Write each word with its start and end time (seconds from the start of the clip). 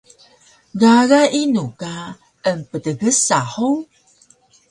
Gaga 0.79 1.21
inu 1.41 1.65
ka 1.79 1.93
emptgsa 2.49 3.39
hug? 3.53 3.77